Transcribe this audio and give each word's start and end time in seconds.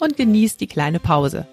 und 0.00 0.16
genieß 0.16 0.56
die 0.56 0.66
kleine 0.66 0.98
Pause. 0.98 1.46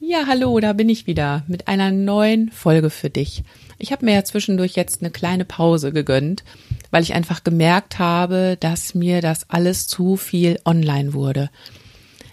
Ja, 0.00 0.26
hallo, 0.26 0.58
da 0.60 0.72
bin 0.72 0.88
ich 0.88 1.06
wieder 1.06 1.42
mit 1.46 1.68
einer 1.68 1.90
neuen 1.90 2.50
Folge 2.50 2.90
für 2.90 3.10
dich. 3.10 3.44
Ich 3.78 3.92
habe 3.92 4.04
mir 4.06 4.14
ja 4.14 4.24
zwischendurch 4.24 4.74
jetzt 4.74 5.02
eine 5.02 5.10
kleine 5.10 5.44
Pause 5.44 5.92
gegönnt, 5.92 6.42
weil 6.90 7.02
ich 7.02 7.12
einfach 7.12 7.44
gemerkt 7.44 7.98
habe, 7.98 8.56
dass 8.58 8.94
mir 8.94 9.20
das 9.20 9.50
alles 9.50 9.88
zu 9.88 10.16
viel 10.16 10.58
online 10.64 11.12
wurde. 11.12 11.50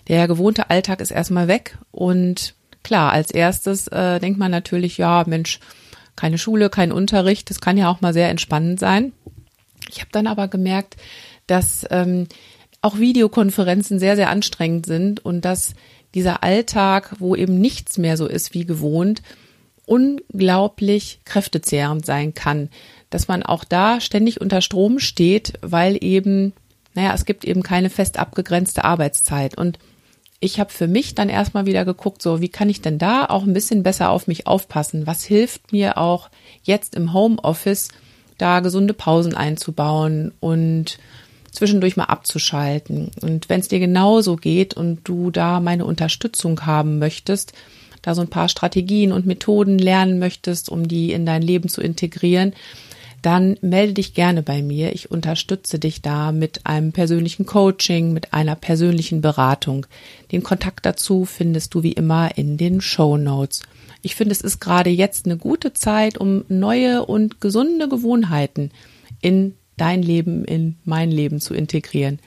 Der 0.07 0.27
gewohnte 0.27 0.69
Alltag 0.69 1.01
ist 1.01 1.11
erstmal 1.11 1.47
weg 1.47 1.77
und 1.91 2.55
klar, 2.83 3.11
als 3.11 3.31
erstes 3.31 3.87
äh, 3.87 4.19
denkt 4.19 4.39
man 4.39 4.51
natürlich, 4.51 4.97
ja, 4.97 5.23
Mensch, 5.27 5.59
keine 6.15 6.37
Schule, 6.37 6.69
kein 6.69 6.91
Unterricht. 6.91 7.49
Das 7.49 7.61
kann 7.61 7.77
ja 7.77 7.89
auch 7.89 8.01
mal 8.01 8.13
sehr 8.13 8.29
entspannend 8.29 8.79
sein. 8.79 9.13
Ich 9.89 9.99
habe 9.99 10.09
dann 10.11 10.27
aber 10.27 10.47
gemerkt, 10.47 10.97
dass 11.47 11.85
ähm, 11.89 12.27
auch 12.81 12.97
Videokonferenzen 12.97 13.99
sehr, 13.99 14.15
sehr 14.15 14.29
anstrengend 14.29 14.85
sind 14.85 15.23
und 15.23 15.45
dass 15.45 15.73
dieser 16.13 16.43
Alltag, 16.43 17.15
wo 17.19 17.35
eben 17.35 17.59
nichts 17.59 17.97
mehr 17.97 18.17
so 18.17 18.27
ist 18.27 18.53
wie 18.53 18.65
gewohnt, 18.65 19.21
unglaublich 19.85 21.19
kräftezehrend 21.25 22.05
sein 22.05 22.33
kann. 22.33 22.69
Dass 23.09 23.27
man 23.27 23.43
auch 23.43 23.63
da 23.63 23.99
ständig 23.99 24.41
unter 24.41 24.61
Strom 24.61 24.99
steht, 24.99 25.53
weil 25.61 25.97
eben, 26.03 26.53
naja, 26.93 27.13
es 27.13 27.25
gibt 27.25 27.45
eben 27.45 27.63
keine 27.63 27.89
fest 27.89 28.17
abgegrenzte 28.17 28.83
Arbeitszeit. 28.83 29.57
Und 29.57 29.79
ich 30.43 30.59
habe 30.59 30.71
für 30.71 30.87
mich 30.87 31.15
dann 31.15 31.29
erstmal 31.29 31.65
wieder 31.65 31.85
geguckt, 31.85 32.21
so 32.21 32.41
wie 32.41 32.49
kann 32.49 32.69
ich 32.69 32.81
denn 32.81 32.97
da 32.97 33.25
auch 33.25 33.43
ein 33.43 33.53
bisschen 33.53 33.81
besser 33.81 34.09
auf 34.09 34.27
mich 34.27 34.45
aufpassen? 34.45 35.07
Was 35.07 35.23
hilft 35.23 35.71
mir 35.71 35.97
auch 35.97 36.29
jetzt 36.63 36.95
im 36.95 37.13
Homeoffice, 37.13 37.87
da 38.37 38.59
gesunde 38.59 38.93
Pausen 38.93 39.35
einzubauen 39.35 40.33
und 40.41 40.99
zwischendurch 41.51 41.95
mal 41.95 42.05
abzuschalten? 42.05 43.11
Und 43.21 43.47
wenn 43.47 43.61
es 43.61 43.69
dir 43.69 43.79
genauso 43.79 44.35
geht 44.35 44.73
und 44.73 44.99
du 45.05 45.31
da 45.31 45.61
meine 45.61 45.85
Unterstützung 45.85 46.65
haben 46.65 46.99
möchtest, 46.99 47.53
da 48.01 48.13
so 48.13 48.21
ein 48.21 48.29
paar 48.29 48.49
Strategien 48.49 49.13
und 49.13 49.25
Methoden 49.25 49.79
lernen 49.79 50.19
möchtest, 50.19 50.67
um 50.67 50.89
die 50.89 51.13
in 51.13 51.25
dein 51.25 51.41
Leben 51.41 51.69
zu 51.69 51.81
integrieren, 51.81 52.53
dann 53.23 53.57
melde 53.61 53.93
dich 53.93 54.13
gerne 54.13 54.43
bei 54.43 54.61
mir. 54.61 54.93
Ich 54.93 55.09
unterstütze 55.09 55.79
dich 55.79 56.01
da 56.01 56.31
mit 56.31 56.65
einem 56.65 56.91
persönlichen 56.91 57.45
Coaching, 57.45 58.13
mit 58.13 58.33
einer 58.33 58.55
persönlichen 58.55 59.21
Beratung. 59.21 59.87
Den 60.31 60.43
Kontakt 60.43 60.85
dazu 60.85 61.25
findest 61.25 61.73
du 61.73 61.83
wie 61.83 61.93
immer 61.93 62.37
in 62.37 62.57
den 62.57 62.81
Show 62.81 63.17
Notes. 63.17 63.63
Ich 64.01 64.15
finde, 64.15 64.33
es 64.33 64.41
ist 64.41 64.59
gerade 64.59 64.89
jetzt 64.89 65.25
eine 65.25 65.37
gute 65.37 65.73
Zeit, 65.73 66.17
um 66.17 66.43
neue 66.49 67.05
und 67.05 67.39
gesunde 67.39 67.87
Gewohnheiten 67.87 68.71
in 69.21 69.55
dein 69.77 70.03
Leben, 70.03 70.43
in 70.43 70.75
mein 70.83 71.09
Leben 71.09 71.39
zu 71.39 71.53
integrieren. 71.53 72.19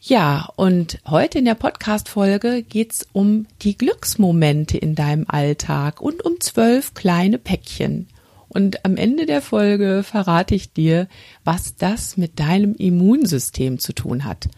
Ja, 0.00 0.48
und 0.56 0.98
heute 1.06 1.38
in 1.38 1.44
der 1.44 1.54
Podcast-Folge 1.54 2.62
geht's 2.62 3.06
um 3.12 3.46
die 3.60 3.78
Glücksmomente 3.78 4.76
in 4.76 4.96
deinem 4.96 5.26
Alltag 5.28 6.00
und 6.00 6.24
um 6.24 6.40
zwölf 6.40 6.94
kleine 6.94 7.38
Päckchen. 7.38 8.08
Und 8.52 8.84
am 8.84 8.96
Ende 8.96 9.24
der 9.24 9.40
Folge 9.40 10.02
verrate 10.02 10.54
ich 10.54 10.74
dir, 10.74 11.08
was 11.42 11.76
das 11.76 12.18
mit 12.18 12.38
deinem 12.38 12.74
Immunsystem 12.74 13.78
zu 13.78 13.94
tun 13.94 14.26
hat. 14.26 14.48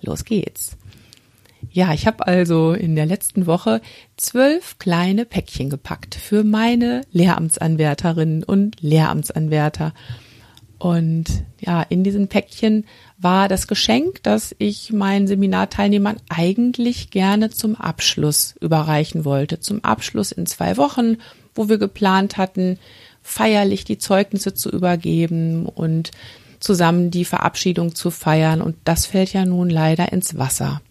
Los 0.00 0.24
geht's. 0.24 0.76
Ja, 1.72 1.92
ich 1.92 2.06
habe 2.06 2.26
also 2.28 2.74
in 2.74 2.94
der 2.94 3.06
letzten 3.06 3.46
Woche 3.46 3.80
zwölf 4.16 4.78
kleine 4.78 5.24
Päckchen 5.24 5.68
gepackt 5.68 6.14
für 6.14 6.44
meine 6.44 7.00
Lehramtsanwärterinnen 7.10 8.44
und 8.44 8.80
Lehramtsanwärter. 8.80 9.94
Und 10.78 11.24
ja, 11.58 11.82
in 11.82 12.04
diesen 12.04 12.28
Päckchen 12.28 12.84
war 13.18 13.48
das 13.48 13.66
Geschenk, 13.66 14.22
das 14.22 14.54
ich 14.58 14.92
meinen 14.92 15.26
Seminarteilnehmern 15.26 16.18
eigentlich 16.28 17.10
gerne 17.10 17.50
zum 17.50 17.74
Abschluss 17.74 18.54
überreichen 18.60 19.24
wollte. 19.24 19.58
Zum 19.58 19.82
Abschluss 19.82 20.30
in 20.30 20.46
zwei 20.46 20.76
Wochen, 20.76 21.16
wo 21.54 21.68
wir 21.68 21.78
geplant 21.78 22.36
hatten, 22.36 22.78
feierlich 23.24 23.84
die 23.84 23.98
Zeugnisse 23.98 24.54
zu 24.54 24.70
übergeben 24.70 25.66
und 25.66 26.12
zusammen 26.60 27.10
die 27.10 27.24
Verabschiedung 27.24 27.94
zu 27.94 28.10
feiern. 28.10 28.60
Und 28.60 28.76
das 28.84 29.06
fällt 29.06 29.32
ja 29.32 29.44
nun 29.44 29.70
leider 29.70 30.12
ins 30.12 30.38
Wasser. 30.38 30.82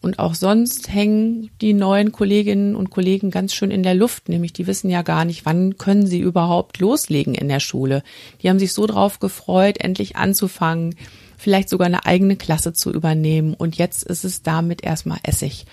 Und 0.00 0.18
auch 0.18 0.34
sonst 0.34 0.92
hängen 0.92 1.50
die 1.60 1.72
neuen 1.72 2.10
Kolleginnen 2.10 2.74
und 2.74 2.90
Kollegen 2.90 3.30
ganz 3.30 3.54
schön 3.54 3.70
in 3.70 3.84
der 3.84 3.94
Luft, 3.94 4.28
nämlich 4.28 4.52
die 4.52 4.66
wissen 4.66 4.90
ja 4.90 5.02
gar 5.02 5.24
nicht, 5.24 5.46
wann 5.46 5.78
können 5.78 6.08
sie 6.08 6.18
überhaupt 6.18 6.80
loslegen 6.80 7.36
in 7.36 7.48
der 7.48 7.60
Schule. 7.60 8.02
Die 8.42 8.50
haben 8.50 8.58
sich 8.58 8.72
so 8.72 8.86
drauf 8.88 9.20
gefreut, 9.20 9.78
endlich 9.78 10.16
anzufangen, 10.16 10.96
vielleicht 11.38 11.68
sogar 11.68 11.86
eine 11.86 12.04
eigene 12.04 12.34
Klasse 12.34 12.72
zu 12.72 12.92
übernehmen. 12.92 13.54
Und 13.54 13.76
jetzt 13.76 14.02
ist 14.02 14.24
es 14.24 14.42
damit 14.42 14.82
erstmal 14.82 15.20
Essig. 15.22 15.66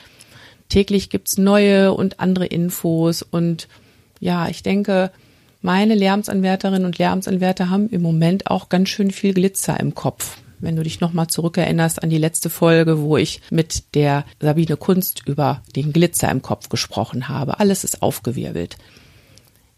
Täglich 0.70 1.10
gibt's 1.10 1.40
neue 1.40 1.94
und 1.94 2.20
andere 2.20 2.46
Infos 2.46 3.24
und 3.24 3.68
ja, 4.20 4.48
ich 4.50 4.62
denke, 4.62 5.12
meine 5.62 5.96
Lehramtsanwärterinnen 5.96 6.86
und 6.86 6.97
Lehramtsanwärter 6.97 7.70
haben 7.70 7.90
im 7.90 8.02
Moment 8.02 8.47
auch 8.47 8.70
ganz 8.70 8.90
schön 8.90 9.12
viel 9.12 9.34
Glitzer 9.34 9.80
im 9.80 9.94
Kopf. 9.94 10.38
Wenn 10.59 10.75
du 10.75 10.84
dich 10.84 11.00
nochmal 11.00 11.28
zurückerinnerst 11.28 12.03
an 12.03 12.09
die 12.09 12.18
letzte 12.18 12.50
Folge, 12.50 13.02
wo 13.02 13.18
ich 13.18 13.42
mit 13.50 13.96
der 13.96 14.25
Sabine 14.42 14.78
Kunst 14.78 15.24
über 15.25 15.62
den 15.75 15.94
Glitzer 15.94 16.30
im 16.30 16.42
Kopf 16.42 16.69
gesprochen 16.69 17.30
habe. 17.30 17.59
Alles 17.59 17.84
ist 17.84 18.02
aufgewirbelt. 18.02 18.78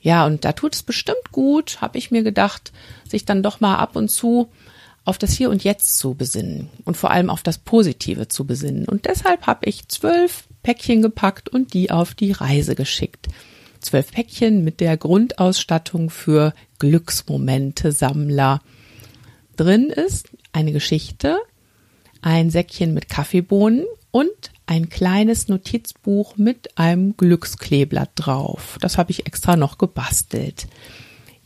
Ja, 0.02 0.26
und 0.26 0.44
da 0.44 0.54
tut 0.54 0.74
es 0.74 0.82
bestimmt 0.82 1.32
gut, 1.32 1.82
habe 1.82 2.00
ich 2.00 2.10
mir 2.10 2.24
gedacht, 2.24 2.72
sich 3.08 3.26
dann 3.26 3.44
doch 3.44 3.60
mal 3.60 3.76
ab 3.76 3.96
und 3.96 4.10
zu 4.10 4.50
auf 5.06 5.20
das 5.20 5.34
Hier 5.34 5.52
und 5.52 5.64
Jetzt 5.64 5.98
zu 6.00 6.16
besinnen 6.16 6.70
und 6.86 6.98
vor 6.98 7.12
allem 7.12 7.30
auf 7.30 7.44
das 7.44 7.60
Positive 7.60 8.28
zu 8.28 8.46
besinnen. 8.46 8.86
Und 8.86 9.06
deshalb 9.06 9.46
habe 9.46 9.68
ich 9.68 9.88
zwölf 9.88 10.46
Päckchen 10.64 11.02
gepackt 11.04 11.50
und 11.50 11.74
die 11.74 11.92
auf 11.92 12.16
die 12.16 12.32
Reise 12.32 12.76
geschickt 12.76 13.28
zwölf 13.82 14.12
Päckchen 14.12 14.64
mit 14.64 14.80
der 14.80 14.98
Grundausstattung 14.98 16.10
für 16.10 16.54
Glücksmomente-Sammler. 16.80 18.62
Drin 19.58 19.90
ist 19.90 20.30
eine 20.54 20.72
Geschichte, 20.72 21.38
ein 22.22 22.50
Säckchen 22.50 22.94
mit 22.94 23.10
Kaffeebohnen 23.10 23.86
und 24.12 24.52
ein 24.68 24.90
kleines 24.90 25.48
Notizbuch 25.48 26.38
mit 26.38 26.78
einem 26.78 27.18
Glückskleeblatt 27.18 28.12
drauf. 28.16 28.78
Das 28.82 28.98
habe 28.98 29.12
ich 29.12 29.26
extra 29.26 29.56
noch 29.56 29.78
gebastelt. 29.78 30.68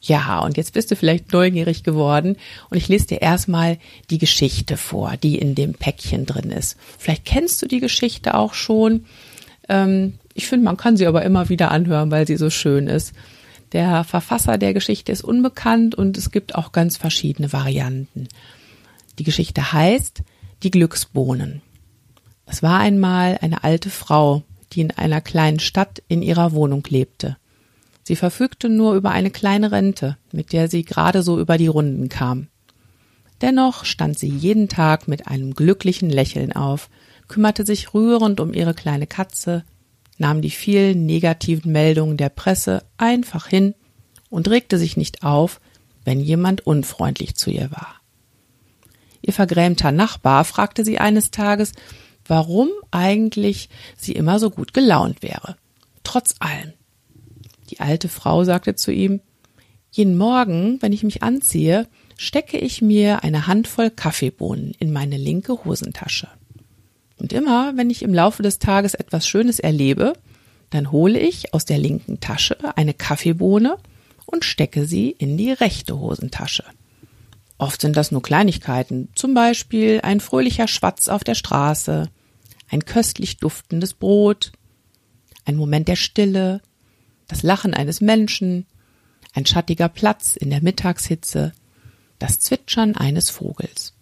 Ja, 0.01 0.39
und 0.41 0.57
jetzt 0.57 0.73
bist 0.73 0.91
du 0.91 0.95
vielleicht 0.95 1.33
neugierig 1.33 1.83
geworden 1.83 2.37
und 2.69 2.77
ich 2.77 2.87
lese 2.87 3.07
dir 3.07 3.21
erstmal 3.21 3.79
die 4.11 4.19
Geschichte 4.19 4.77
vor, 4.77 5.17
die 5.17 5.39
in 5.39 5.55
dem 5.55 5.73
Päckchen 5.73 6.27
drin 6.27 6.51
ist. 6.51 6.77
Vielleicht 6.99 7.25
kennst 7.25 7.61
du 7.63 7.67
die 7.67 7.79
Geschichte 7.79 8.35
auch 8.35 8.53
schon. 8.53 9.05
Ähm, 9.69 10.13
ich 10.33 10.47
finde, 10.47 10.65
man 10.65 10.77
kann 10.77 10.97
sie 10.97 11.07
aber 11.07 11.23
immer 11.23 11.49
wieder 11.49 11.71
anhören, 11.71 12.11
weil 12.11 12.27
sie 12.27 12.37
so 12.37 12.49
schön 12.49 12.87
ist. 12.87 13.13
Der 13.71 14.03
Verfasser 14.03 14.57
der 14.57 14.73
Geschichte 14.73 15.11
ist 15.11 15.23
unbekannt 15.23 15.95
und 15.95 16.17
es 16.17 16.31
gibt 16.31 16.55
auch 16.55 16.71
ganz 16.71 16.97
verschiedene 16.97 17.51
Varianten. 17.51 18.27
Die 19.17 19.23
Geschichte 19.23 19.73
heißt 19.73 20.23
Die 20.63 20.71
Glücksbohnen. 20.71 21.61
Es 22.45 22.61
war 22.61 22.79
einmal 22.79 23.39
eine 23.41 23.63
alte 23.63 23.89
Frau, 23.89 24.43
die 24.73 24.81
in 24.81 24.91
einer 24.91 25.21
kleinen 25.21 25.59
Stadt 25.59 26.03
in 26.07 26.21
ihrer 26.21 26.51
Wohnung 26.51 26.83
lebte. 26.87 27.37
Sie 28.03 28.15
verfügte 28.15 28.69
nur 28.69 28.93
über 28.93 29.11
eine 29.11 29.31
kleine 29.31 29.71
Rente, 29.71 30.17
mit 30.31 30.53
der 30.53 30.69
sie 30.69 30.83
gerade 30.83 31.23
so 31.23 31.39
über 31.39 31.57
die 31.57 31.67
Runden 31.67 32.07
kam. 32.07 32.47
Dennoch 33.41 33.83
stand 33.83 34.19
sie 34.19 34.29
jeden 34.29 34.69
Tag 34.69 35.07
mit 35.07 35.27
einem 35.27 35.55
glücklichen 35.55 36.09
Lächeln 36.09 36.53
auf, 36.53 36.89
kümmerte 37.27 37.65
sich 37.65 37.93
rührend 37.93 38.39
um 38.39 38.53
ihre 38.53 38.73
kleine 38.73 39.07
Katze, 39.07 39.63
nahm 40.17 40.41
die 40.41 40.51
vielen 40.51 41.05
negativen 41.05 41.71
Meldungen 41.71 42.17
der 42.17 42.29
Presse 42.29 42.83
einfach 42.97 43.47
hin 43.47 43.75
und 44.29 44.49
regte 44.49 44.77
sich 44.77 44.97
nicht 44.97 45.23
auf, 45.23 45.59
wenn 46.03 46.19
jemand 46.19 46.65
unfreundlich 46.65 47.35
zu 47.35 47.49
ihr 47.49 47.71
war. 47.71 48.01
Ihr 49.21 49.33
vergrämter 49.33 49.91
Nachbar 49.91 50.45
fragte 50.45 50.85
sie 50.85 50.99
eines 50.99 51.31
Tages, 51.31 51.73
warum 52.27 52.69
eigentlich 52.91 53.69
sie 53.97 54.13
immer 54.13 54.39
so 54.39 54.49
gut 54.49 54.73
gelaunt 54.73 55.23
wäre, 55.23 55.57
trotz 56.03 56.35
allem. 56.39 56.73
Die 57.69 57.79
alte 57.79 58.09
Frau 58.09 58.43
sagte 58.43 58.75
zu 58.75 58.91
ihm, 58.91 59.21
Jeden 59.91 60.17
Morgen, 60.17 60.81
wenn 60.81 60.91
ich 60.91 61.03
mich 61.03 61.23
anziehe, 61.23 61.87
stecke 62.17 62.57
ich 62.57 62.81
mir 62.81 63.23
eine 63.23 63.47
Handvoll 63.47 63.89
Kaffeebohnen 63.89 64.73
in 64.77 64.91
meine 64.91 65.17
linke 65.17 65.63
Hosentasche. 65.63 66.27
Immer, 67.35 67.75
wenn 67.75 67.89
ich 67.89 68.01
im 68.01 68.13
Laufe 68.13 68.43
des 68.43 68.59
Tages 68.59 68.93
etwas 68.93 69.27
Schönes 69.27 69.59
erlebe, 69.59 70.13
dann 70.69 70.93
hole 70.93 71.19
ich 71.19 71.53
aus 71.53 71.65
der 71.65 71.77
linken 71.77 72.21
Tasche 72.21 72.55
eine 72.77 72.93
Kaffeebohne 72.93 73.77
und 74.25 74.45
stecke 74.45 74.85
sie 74.85 75.09
in 75.11 75.35
die 75.35 75.51
rechte 75.51 75.99
Hosentasche. 75.99 76.63
Oft 77.57 77.81
sind 77.81 77.97
das 77.97 78.13
nur 78.13 78.21
Kleinigkeiten, 78.21 79.09
zum 79.15 79.33
Beispiel 79.33 79.99
ein 80.01 80.21
fröhlicher 80.21 80.69
Schwatz 80.69 81.09
auf 81.09 81.25
der 81.25 81.35
Straße, 81.35 82.09
ein 82.69 82.85
köstlich 82.85 83.35
duftendes 83.35 83.93
Brot, 83.93 84.53
ein 85.43 85.57
Moment 85.57 85.89
der 85.89 85.97
Stille, 85.97 86.61
das 87.27 87.43
Lachen 87.43 87.73
eines 87.73 87.99
Menschen, 87.99 88.65
ein 89.33 89.45
schattiger 89.45 89.89
Platz 89.89 90.37
in 90.37 90.51
der 90.51 90.63
Mittagshitze, 90.63 91.51
das 92.17 92.39
Zwitschern 92.39 92.95
eines 92.95 93.29
Vogels. 93.29 93.94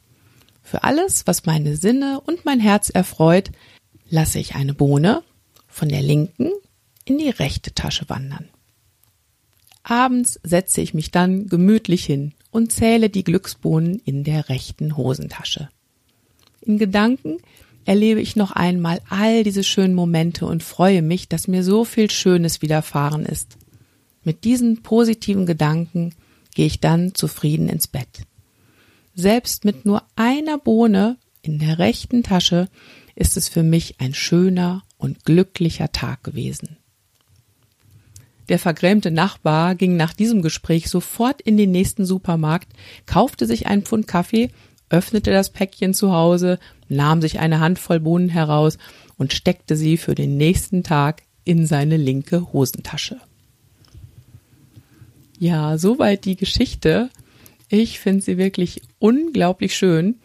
Für 0.63 0.83
alles, 0.83 1.27
was 1.27 1.45
meine 1.45 1.75
Sinne 1.75 2.21
und 2.25 2.45
mein 2.45 2.60
Herz 2.60 2.89
erfreut, 2.89 3.51
lasse 4.10 4.39
ich 4.39 4.56
eine 4.56 4.74
Bohne 4.74 5.21
von 5.68 5.89
der 5.89 6.01
linken 6.01 6.51
in 7.06 7.18
die 7.18 7.30
rechte 7.30 7.74
Tasche 7.74 8.10
wandern. 8.10 8.50
Abends 9.83 10.39
setze 10.44 10.80
ich 10.81 10.94
mich 10.94 11.12
dann 11.12 11.50
gemütlich 11.50 12.06
hin 12.06 12.33
und 12.51 12.71
zähle 12.71 13.10
die 13.10 13.25
Glücksbohnen 13.25 14.01
in 14.06 14.24
der 14.24 14.48
rechten 14.48 14.95
Hosentasche. 14.95 15.69
In 16.62 16.77
Gedanken 16.77 17.39
erlebe 17.86 18.21
ich 18.21 18.38
noch 18.38 18.51
einmal 18.51 19.01
all 19.10 19.44
diese 19.44 19.63
schönen 19.63 19.94
Momente 19.94 20.45
und 20.45 20.63
freue 20.63 21.01
mich, 21.01 21.27
dass 21.27 21.50
mir 21.50 21.63
so 21.63 21.83
viel 21.83 22.10
Schönes 22.10 22.62
widerfahren 22.62 23.25
ist. 23.25 23.57
Mit 24.24 24.45
diesen 24.45 24.83
positiven 24.83 25.45
Gedanken 25.45 26.15
gehe 26.56 26.65
ich 26.65 26.80
dann 26.80 27.13
zufrieden 27.13 27.68
ins 27.68 27.88
Bett. 27.88 28.21
Selbst 29.15 29.63
mit 29.63 29.86
nur 29.86 30.04
einer 30.15 30.57
Bohne 30.57 31.18
in 31.42 31.60
der 31.60 31.77
rechten 31.77 32.24
Tasche 32.24 32.68
ist 33.15 33.38
es 33.38 33.48
für 33.48 33.63
mich 33.63 34.00
ein 34.00 34.13
schöner 34.13 34.83
und 34.98 35.24
glücklicher 35.24 35.92
Tag 35.92 36.24
gewesen. 36.24 36.77
Der 38.50 38.60
vergrämte 38.60 39.12
Nachbar 39.12 39.75
ging 39.75 39.95
nach 39.95 40.13
diesem 40.13 40.42
Gespräch 40.42 40.89
sofort 40.89 41.42
in 41.42 41.57
den 41.57 41.71
nächsten 41.71 42.06
Supermarkt, 42.06 42.74
kaufte 43.06 43.45
sich 43.45 43.68
einen 43.68 43.83
Pfund 43.83 44.07
Kaffee, 44.07 44.50
öffnete 44.89 45.31
das 45.31 45.51
Päckchen 45.51 45.94
zu 45.94 46.12
Hause, 46.12 46.60
nahm 46.89 47.21
sich 47.21 47.39
eine 47.39 47.60
Handvoll 47.60 48.00
Bohnen 48.00 48.30
heraus 48.30 48.77
und 49.18 49.33
steckte 49.33 49.75
sie 49.75 49.98
für 49.98 50.15
den 50.15 50.38
nächsten 50.38 50.83
Tag 50.83 51.24
in 51.45 51.65
seine 51.65 51.98
linke 51.98 52.51
Hosentasche. 52.51 53.18
Ja, 55.39 55.77
soweit 55.77 56.25
die 56.25 56.36
Geschichte. 56.36 57.10
Ich 57.74 58.00
finde 58.00 58.22
sie 58.22 58.38
wirklich 58.38 58.84
unglaublich 59.00 59.75
schön. 59.75 60.20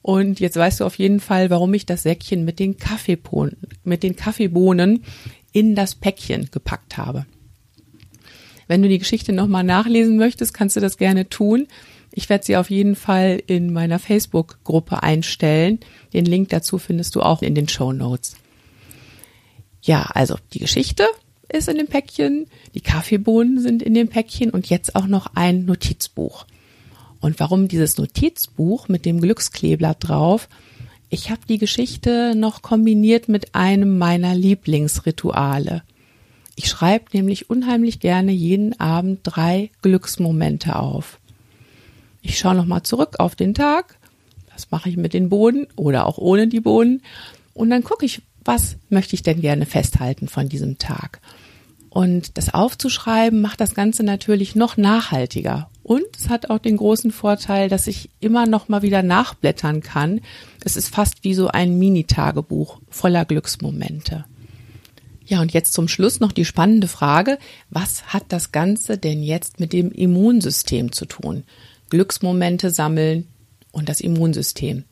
Und 0.00 0.40
jetzt 0.40 0.56
weißt 0.56 0.80
du 0.80 0.86
auf 0.86 0.94
jeden 0.96 1.20
Fall, 1.20 1.50
warum 1.50 1.74
ich 1.74 1.84
das 1.84 2.04
Säckchen 2.04 2.46
mit 2.46 2.58
den 2.58 2.78
Kaffeebohnen, 2.78 3.58
mit 3.82 4.02
den 4.02 4.16
Kaffeebohnen 4.16 5.04
in 5.52 5.74
das 5.74 5.96
Päckchen 5.96 6.48
gepackt 6.50 6.96
habe. 6.96 7.26
Wenn 8.68 8.80
du 8.80 8.88
die 8.88 8.98
Geschichte 8.98 9.34
nochmal 9.34 9.64
nachlesen 9.64 10.16
möchtest, 10.16 10.54
kannst 10.54 10.76
du 10.76 10.80
das 10.80 10.96
gerne 10.96 11.28
tun. 11.28 11.66
Ich 12.10 12.30
werde 12.30 12.46
sie 12.46 12.56
auf 12.56 12.70
jeden 12.70 12.96
Fall 12.96 13.42
in 13.46 13.70
meiner 13.70 13.98
Facebook-Gruppe 13.98 15.02
einstellen. 15.02 15.80
Den 16.14 16.24
Link 16.24 16.48
dazu 16.48 16.78
findest 16.78 17.16
du 17.16 17.20
auch 17.20 17.42
in 17.42 17.54
den 17.54 17.68
Show 17.68 17.92
Notes. 17.92 18.36
Ja, 19.82 20.04
also 20.14 20.38
die 20.54 20.60
Geschichte 20.60 21.04
ist 21.50 21.68
in 21.68 21.76
dem 21.76 21.86
Päckchen, 21.86 22.46
die 22.74 22.80
Kaffeebohnen 22.80 23.60
sind 23.60 23.82
in 23.82 23.92
dem 23.92 24.08
Päckchen 24.08 24.48
und 24.48 24.70
jetzt 24.70 24.96
auch 24.96 25.06
noch 25.06 25.34
ein 25.34 25.66
Notizbuch. 25.66 26.46
Und 27.24 27.40
warum 27.40 27.68
dieses 27.68 27.96
Notizbuch 27.96 28.88
mit 28.88 29.06
dem 29.06 29.18
Glückskleeblatt 29.18 29.96
drauf? 29.98 30.46
Ich 31.08 31.30
habe 31.30 31.40
die 31.48 31.56
Geschichte 31.56 32.34
noch 32.36 32.60
kombiniert 32.60 33.30
mit 33.30 33.54
einem 33.54 33.96
meiner 33.96 34.34
Lieblingsrituale. 34.34 35.84
Ich 36.54 36.68
schreibe 36.68 37.06
nämlich 37.14 37.48
unheimlich 37.48 37.98
gerne 37.98 38.30
jeden 38.30 38.78
Abend 38.78 39.20
drei 39.22 39.70
Glücksmomente 39.80 40.76
auf. 40.76 41.18
Ich 42.20 42.38
schaue 42.38 42.56
nochmal 42.56 42.82
zurück 42.82 43.14
auf 43.18 43.34
den 43.36 43.54
Tag. 43.54 43.96
Das 44.52 44.70
mache 44.70 44.90
ich 44.90 44.98
mit 44.98 45.14
den 45.14 45.30
Bohnen 45.30 45.66
oder 45.76 46.04
auch 46.04 46.18
ohne 46.18 46.46
die 46.46 46.60
Bohnen. 46.60 47.00
Und 47.54 47.70
dann 47.70 47.84
gucke 47.84 48.04
ich, 48.04 48.20
was 48.44 48.76
möchte 48.90 49.14
ich 49.14 49.22
denn 49.22 49.40
gerne 49.40 49.64
festhalten 49.64 50.28
von 50.28 50.50
diesem 50.50 50.76
Tag. 50.76 51.22
Und 51.88 52.36
das 52.36 52.52
aufzuschreiben 52.52 53.40
macht 53.40 53.62
das 53.62 53.74
Ganze 53.74 54.02
natürlich 54.02 54.54
noch 54.54 54.76
nachhaltiger. 54.76 55.70
Und 55.84 56.06
es 56.16 56.30
hat 56.30 56.48
auch 56.48 56.58
den 56.58 56.78
großen 56.78 57.12
Vorteil, 57.12 57.68
dass 57.68 57.86
ich 57.86 58.08
immer 58.18 58.46
noch 58.46 58.68
mal 58.68 58.80
wieder 58.80 59.02
nachblättern 59.02 59.82
kann. 59.82 60.22
Es 60.64 60.76
ist 60.76 60.88
fast 60.88 61.24
wie 61.24 61.34
so 61.34 61.48
ein 61.48 61.78
Mini-Tagebuch 61.78 62.80
voller 62.88 63.26
Glücksmomente. 63.26 64.24
Ja, 65.26 65.42
und 65.42 65.52
jetzt 65.52 65.74
zum 65.74 65.86
Schluss 65.86 66.20
noch 66.20 66.32
die 66.32 66.46
spannende 66.46 66.88
Frage, 66.88 67.38
was 67.68 68.06
hat 68.14 68.24
das 68.28 68.50
Ganze 68.50 68.96
denn 68.96 69.22
jetzt 69.22 69.60
mit 69.60 69.74
dem 69.74 69.92
Immunsystem 69.92 70.90
zu 70.90 71.04
tun? 71.04 71.44
Glücksmomente 71.90 72.70
sammeln 72.70 73.28
und 73.70 73.90
das 73.90 74.00
Immunsystem. 74.00 74.84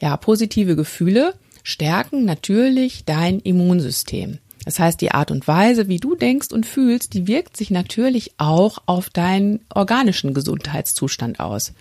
Ja, 0.00 0.16
positive 0.16 0.74
Gefühle 0.74 1.34
stärken 1.62 2.24
natürlich 2.24 3.04
dein 3.04 3.40
Immunsystem. 3.40 4.38
Das 4.64 4.78
heißt, 4.78 5.00
die 5.00 5.12
Art 5.12 5.30
und 5.30 5.48
Weise, 5.48 5.88
wie 5.88 5.98
du 5.98 6.14
denkst 6.14 6.52
und 6.52 6.66
fühlst, 6.66 7.14
die 7.14 7.26
wirkt 7.26 7.56
sich 7.56 7.70
natürlich 7.70 8.32
auch 8.38 8.78
auf 8.86 9.10
deinen 9.10 9.60
organischen 9.74 10.34
Gesundheitszustand 10.34 11.40
aus. 11.40 11.72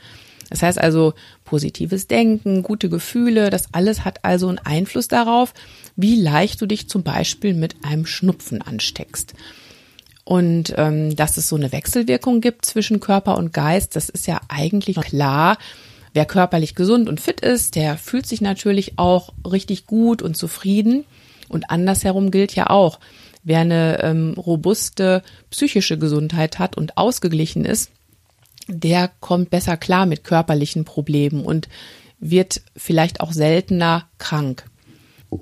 Das 0.50 0.62
heißt 0.62 0.80
also, 0.80 1.14
positives 1.46 2.08
Denken, 2.08 2.62
gute 2.62 2.90
Gefühle, 2.90 3.50
das 3.50 3.74
alles 3.74 4.04
hat 4.04 4.26
also 4.26 4.50
einen 4.50 4.60
Einfluss 4.60 5.08
darauf, 5.08 5.54
wie 5.96 6.20
leicht 6.20 6.62
du 6.62 6.66
dich 6.66 6.90
zum 6.90 7.04
Beispiel 7.04 7.54
mit 7.54 7.76
einem 7.84 8.06
Schnupfen 8.06 8.62
ansteckst. 8.62 9.34
Und 10.24 10.74
ähm, 10.78 11.16
dass 11.16 11.38
es 11.38 11.48
so 11.48 11.56
eine 11.56 11.72
Wechselwirkung 11.72 12.42
gibt 12.42 12.66
zwischen 12.66 13.00
Körper 13.00 13.38
und 13.38 13.54
Geist, 13.54 13.96
das 13.96 14.10
ist 14.10 14.28
ja 14.28 14.42
eigentlich 14.50 14.98
klar. 14.98 15.58
Wer 16.14 16.26
körperlich 16.26 16.76
gesund 16.76 17.08
und 17.08 17.22
fit 17.22 17.40
ist, 17.40 17.76
der 17.76 17.98
fühlt 17.98 18.26
sich 18.26 18.42
natürlich 18.42 19.00
auch 19.00 19.34
richtig 19.50 19.88
gut 19.88 20.22
und 20.22 20.36
zufrieden. 20.36 21.06
Und 21.52 21.70
andersherum 21.70 22.32
gilt 22.32 22.56
ja 22.56 22.70
auch, 22.70 23.00
wer 23.44 23.60
eine 23.60 24.02
ähm, 24.04 24.34
robuste 24.38 25.24
psychische 25.50 25.98
Gesundheit 25.98 26.60
hat 26.60 26.78
und 26.78 26.98
ausgeglichen 26.98 27.66
ist, 27.66 27.92
der 28.68 29.12
kommt 29.20 29.50
besser 29.50 29.78
klar 29.78 30.06
mit 30.06 30.24
körperlichen 30.24 30.86
Problemen 30.86 31.44
und 31.44 31.68
wird 32.20 32.62
vielleicht 32.76 33.20
auch 33.20 33.32
seltener 33.32 34.08
krank. 34.18 34.66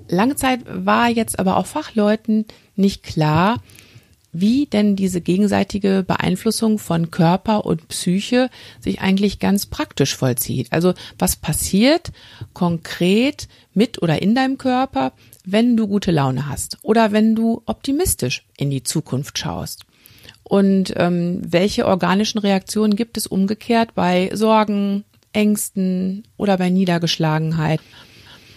Lange 0.08 0.36
Zeit 0.36 0.60
war 0.66 1.08
jetzt 1.08 1.38
aber 1.38 1.56
auch 1.56 1.66
Fachleuten 1.66 2.46
nicht 2.76 3.02
klar, 3.02 3.58
wie 4.32 4.66
denn 4.66 4.96
diese 4.96 5.20
gegenseitige 5.20 6.04
Beeinflussung 6.06 6.78
von 6.78 7.10
Körper 7.10 7.66
und 7.66 7.88
Psyche 7.88 8.50
sich 8.80 9.00
eigentlich 9.00 9.38
ganz 9.38 9.66
praktisch 9.66 10.16
vollzieht. 10.16 10.68
Also 10.70 10.94
was 11.18 11.36
passiert 11.36 12.12
konkret 12.52 13.48
mit 13.74 14.02
oder 14.02 14.22
in 14.22 14.34
deinem 14.34 14.58
Körper, 14.58 15.12
wenn 15.44 15.76
du 15.76 15.88
gute 15.88 16.10
Laune 16.12 16.48
hast 16.48 16.78
oder 16.82 17.12
wenn 17.12 17.34
du 17.34 17.62
optimistisch 17.66 18.44
in 18.56 18.70
die 18.70 18.82
Zukunft 18.82 19.38
schaust. 19.38 19.84
Und 20.42 20.92
ähm, 20.96 21.42
welche 21.46 21.86
organischen 21.86 22.38
Reaktionen 22.38 22.96
gibt 22.96 23.16
es 23.16 23.26
umgekehrt 23.26 23.94
bei 23.94 24.30
Sorgen, 24.32 25.04
Ängsten 25.32 26.24
oder 26.36 26.56
bei 26.56 26.70
Niedergeschlagenheit? 26.70 27.80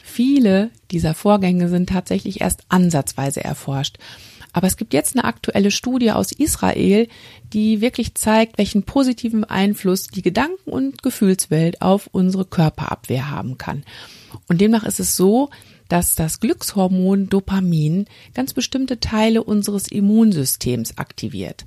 Viele 0.04 0.70
dieser 0.92 1.14
Vorgänge 1.14 1.70
sind 1.70 1.90
tatsächlich 1.90 2.42
erst 2.42 2.62
ansatzweise 2.70 3.44
erforscht. 3.44 3.98
Aber 4.54 4.68
es 4.68 4.78
gibt 4.78 4.94
jetzt 4.94 5.16
eine 5.16 5.26
aktuelle 5.26 5.72
Studie 5.72 6.12
aus 6.12 6.32
Israel, 6.32 7.08
die 7.52 7.82
wirklich 7.82 8.16
zeigt, 8.16 8.58
welchen 8.58 8.84
positiven 8.84 9.44
Einfluss 9.44 10.08
die 10.08 10.22
Gedanken- 10.22 10.70
und 10.70 11.02
Gefühlswelt 11.02 11.82
auf 11.82 12.08
unsere 12.12 12.46
Körperabwehr 12.46 13.30
haben 13.30 13.58
kann. 13.58 13.84
Und 14.48 14.62
demnach 14.62 14.84
ist 14.84 15.00
es 15.00 15.18
so, 15.18 15.50
dass 15.90 16.16
das 16.16 16.40
Glückshormon 16.40 17.30
Dopamin 17.30 18.06
ganz 18.34 18.54
bestimmte 18.54 19.00
Teile 19.00 19.44
unseres 19.44 19.88
Immunsystems 19.88 20.98
aktiviert. 20.98 21.66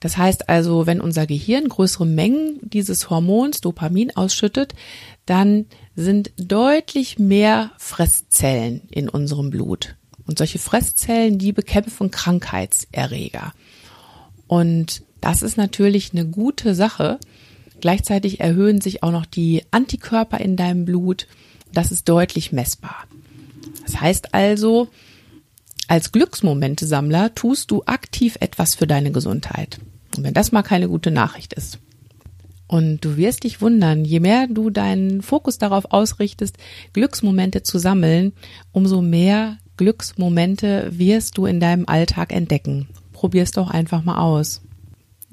Das 0.00 0.16
heißt 0.16 0.48
also, 0.48 0.86
wenn 0.86 1.00
unser 1.00 1.26
Gehirn 1.26 1.68
größere 1.68 2.06
Mengen 2.06 2.58
dieses 2.62 3.08
Hormons 3.08 3.60
Dopamin 3.60 4.14
ausschüttet, 4.16 4.74
dann 5.26 5.66
sind 5.94 6.32
deutlich 6.36 7.18
mehr 7.18 7.70
Fresszellen 7.78 8.82
in 8.90 9.08
unserem 9.08 9.50
Blut. 9.50 9.94
Und 10.32 10.38
solche 10.38 10.58
Fresszellen, 10.58 11.36
die 11.36 11.52
bekämpfen 11.52 12.10
Krankheitserreger. 12.10 13.52
Und 14.46 15.02
das 15.20 15.42
ist 15.42 15.58
natürlich 15.58 16.12
eine 16.12 16.26
gute 16.26 16.74
Sache. 16.74 17.18
Gleichzeitig 17.82 18.40
erhöhen 18.40 18.80
sich 18.80 19.02
auch 19.02 19.12
noch 19.12 19.26
die 19.26 19.62
Antikörper 19.72 20.40
in 20.40 20.56
deinem 20.56 20.86
Blut. 20.86 21.26
Das 21.74 21.92
ist 21.92 22.08
deutlich 22.08 22.50
messbar. 22.50 23.04
Das 23.84 24.00
heißt 24.00 24.32
also, 24.32 24.88
als 25.86 26.12
Glücksmomente-Sammler 26.12 27.34
tust 27.34 27.70
du 27.70 27.82
aktiv 27.84 28.38
etwas 28.40 28.74
für 28.74 28.86
deine 28.86 29.12
Gesundheit. 29.12 29.80
wenn 30.16 30.32
das 30.32 30.50
mal 30.50 30.62
keine 30.62 30.88
gute 30.88 31.10
Nachricht 31.10 31.52
ist. 31.52 31.78
Und 32.68 33.04
du 33.04 33.18
wirst 33.18 33.44
dich 33.44 33.60
wundern, 33.60 34.06
je 34.06 34.20
mehr 34.20 34.46
du 34.48 34.70
deinen 34.70 35.20
Fokus 35.20 35.58
darauf 35.58 35.92
ausrichtest, 35.92 36.56
Glücksmomente 36.94 37.62
zu 37.62 37.78
sammeln, 37.78 38.32
umso 38.72 39.02
mehr 39.02 39.58
Glücksmomente 39.82 40.96
wirst 40.96 41.38
du 41.38 41.46
in 41.46 41.58
deinem 41.58 41.88
Alltag 41.88 42.32
entdecken. 42.32 42.86
Probier's 43.12 43.50
doch 43.50 43.68
einfach 43.68 44.04
mal 44.04 44.18
aus. 44.18 44.62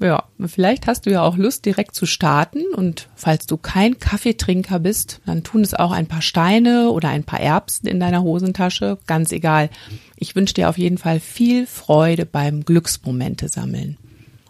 Ja, 0.00 0.24
vielleicht 0.44 0.88
hast 0.88 1.06
du 1.06 1.10
ja 1.10 1.22
auch 1.22 1.36
Lust, 1.36 1.66
direkt 1.66 1.94
zu 1.94 2.04
starten. 2.04 2.64
Und 2.74 3.08
falls 3.14 3.46
du 3.46 3.56
kein 3.56 4.00
Kaffeetrinker 4.00 4.80
bist, 4.80 5.20
dann 5.24 5.44
tun 5.44 5.60
es 5.60 5.72
auch 5.72 5.92
ein 5.92 6.08
paar 6.08 6.22
Steine 6.22 6.90
oder 6.90 7.10
ein 7.10 7.22
paar 7.22 7.38
Erbsen 7.38 7.86
in 7.86 8.00
deiner 8.00 8.22
Hosentasche. 8.22 8.98
Ganz 9.06 9.30
egal. 9.30 9.70
Ich 10.16 10.34
wünsche 10.34 10.54
dir 10.54 10.68
auf 10.68 10.78
jeden 10.78 10.98
Fall 10.98 11.20
viel 11.20 11.64
Freude 11.66 12.26
beim 12.26 12.64
Glücksmomente 12.64 13.48
sammeln. 13.48 13.98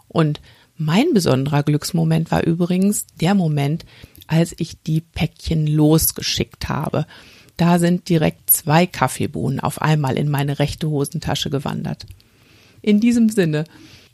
Und 0.09 0.41
mein 0.79 1.13
besonderer 1.13 1.63
Glücksmoment 1.63 2.31
war 2.31 2.43
übrigens 2.47 3.05
der 3.21 3.35
Moment, 3.35 3.85
als 4.29 4.55
ich 4.57 4.81
die 4.83 5.03
Päckchen 5.03 5.67
losgeschickt 5.67 6.71
habe. 6.71 7.05
Da 7.61 7.79
sind 7.79 8.09
direkt 8.09 8.51
zwei 8.51 8.87
Kaffeebohnen 8.87 9.61
auf 9.61 9.83
einmal 9.83 10.17
in 10.17 10.31
meine 10.31 10.61
rechte 10.61 10.89
Hosentasche 10.89 11.51
gewandert. 11.51 12.07
In 12.81 13.01
diesem 13.01 13.29
Sinne, 13.29 13.65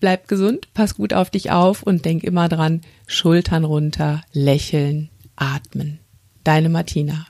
bleib 0.00 0.26
gesund, 0.26 0.66
pass 0.74 0.96
gut 0.96 1.12
auf 1.12 1.30
dich 1.30 1.52
auf 1.52 1.84
und 1.84 2.04
denk 2.04 2.24
immer 2.24 2.48
dran, 2.48 2.80
Schultern 3.06 3.62
runter, 3.62 4.24
lächeln, 4.32 5.10
atmen. 5.36 6.00
Deine 6.42 6.68
Martina. 6.70 7.28